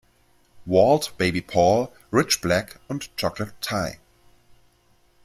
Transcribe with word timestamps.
Walt, 0.65 1.15
Baby 1.19 1.41
Paul, 1.41 1.93
Rich 2.09 2.41
Blak 2.41 2.79
und 2.89 3.15
Chocolate 3.17 3.53
Ty. 3.61 3.99